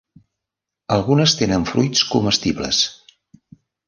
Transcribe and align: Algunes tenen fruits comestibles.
Algunes 0.95 1.35
tenen 1.41 1.67
fruits 1.71 2.01
comestibles. 2.13 2.81